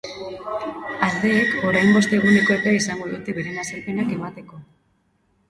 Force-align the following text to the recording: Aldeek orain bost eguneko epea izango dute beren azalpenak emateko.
Aldeek 1.07 1.53
orain 1.71 1.89
bost 1.97 2.15
eguneko 2.21 2.57
epea 2.57 2.73
izango 2.79 3.11
dute 3.13 3.37
beren 3.37 3.61
azalpenak 3.67 4.19
emateko. 4.19 4.61